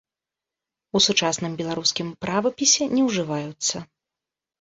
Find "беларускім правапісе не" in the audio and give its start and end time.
1.59-3.01